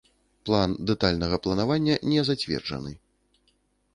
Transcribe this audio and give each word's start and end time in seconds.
План 0.49 0.71
дэтальнага 0.89 1.39
планавання 1.45 1.95
не 2.13 2.21
зацверджаны. 2.31 2.91